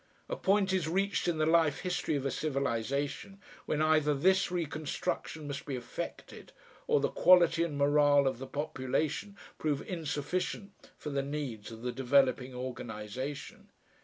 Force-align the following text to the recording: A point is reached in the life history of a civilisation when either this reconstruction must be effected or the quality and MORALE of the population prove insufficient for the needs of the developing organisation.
A 0.27 0.35
point 0.35 0.73
is 0.73 0.87
reached 0.87 1.27
in 1.27 1.37
the 1.37 1.45
life 1.45 1.81
history 1.81 2.15
of 2.15 2.25
a 2.25 2.31
civilisation 2.31 3.39
when 3.67 3.83
either 3.83 4.15
this 4.15 4.49
reconstruction 4.49 5.45
must 5.45 5.67
be 5.67 5.75
effected 5.75 6.53
or 6.87 6.99
the 6.99 7.07
quality 7.09 7.61
and 7.61 7.77
MORALE 7.77 8.25
of 8.27 8.39
the 8.39 8.47
population 8.47 9.37
prove 9.59 9.87
insufficient 9.87 10.71
for 10.97 11.11
the 11.11 11.21
needs 11.21 11.71
of 11.71 11.83
the 11.83 11.91
developing 11.91 12.55
organisation. 12.55 13.69